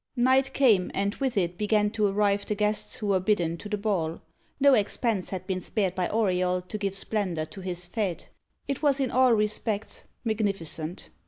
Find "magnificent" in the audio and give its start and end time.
10.25-11.09